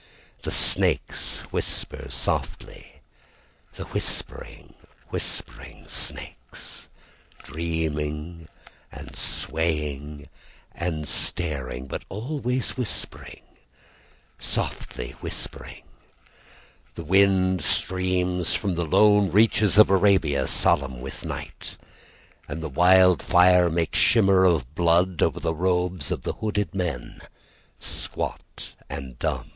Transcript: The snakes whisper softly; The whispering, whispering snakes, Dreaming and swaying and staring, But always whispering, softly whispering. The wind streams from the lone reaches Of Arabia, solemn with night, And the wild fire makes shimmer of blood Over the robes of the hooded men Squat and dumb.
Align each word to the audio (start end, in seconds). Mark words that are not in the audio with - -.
The 0.41 0.49
snakes 0.49 1.41
whisper 1.51 2.09
softly; 2.09 3.01
The 3.75 3.83
whispering, 3.83 4.73
whispering 5.09 5.85
snakes, 5.87 6.89
Dreaming 7.43 8.47
and 8.91 9.15
swaying 9.15 10.27
and 10.73 11.07
staring, 11.07 11.85
But 11.85 12.03
always 12.09 12.75
whispering, 12.75 13.43
softly 14.39 15.11
whispering. 15.21 15.83
The 16.95 17.03
wind 17.03 17.61
streams 17.61 18.55
from 18.55 18.73
the 18.73 18.87
lone 18.87 19.31
reaches 19.31 19.77
Of 19.77 19.91
Arabia, 19.91 20.47
solemn 20.47 20.99
with 20.99 21.23
night, 21.25 21.77
And 22.47 22.63
the 22.63 22.69
wild 22.69 23.21
fire 23.21 23.69
makes 23.69 23.99
shimmer 23.99 24.45
of 24.45 24.73
blood 24.73 25.21
Over 25.21 25.39
the 25.39 25.53
robes 25.53 26.09
of 26.09 26.23
the 26.23 26.33
hooded 26.33 26.73
men 26.73 27.19
Squat 27.79 28.73
and 28.89 29.19
dumb. 29.19 29.49